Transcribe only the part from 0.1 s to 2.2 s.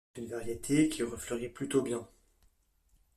C'est une variété qui refleurit plutôt bien.